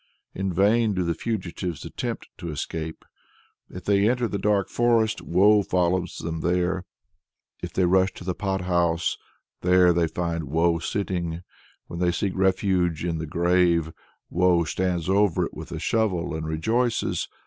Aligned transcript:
In 0.33 0.51
vain 0.51 0.95
do 0.95 1.03
the 1.03 1.13
fugitives 1.13 1.85
attempt 1.85 2.27
to 2.39 2.49
escape. 2.49 3.05
If 3.69 3.83
they 3.85 4.09
enter 4.09 4.27
the 4.27 4.39
dark 4.39 4.67
forest, 4.67 5.21
Woe 5.21 5.61
follows 5.61 6.17
them 6.17 6.39
there; 6.39 6.85
if 7.61 7.71
they 7.71 7.85
rush 7.85 8.11
to 8.13 8.23
the 8.23 8.33
pot 8.33 8.61
house, 8.61 9.15
there 9.61 9.93
they 9.93 10.07
find 10.07 10.45
Woe 10.45 10.79
sitting; 10.79 11.43
when 11.85 11.99
they 11.99 12.11
seek 12.11 12.33
refuge 12.35 13.05
in 13.05 13.19
the 13.19 13.27
grave, 13.27 13.91
Woe 14.31 14.63
stands 14.63 15.07
over 15.07 15.45
it 15.45 15.53
with 15.53 15.71
a 15.71 15.77
shovel 15.77 16.33
and 16.33 16.47
rejoices. 16.47 17.29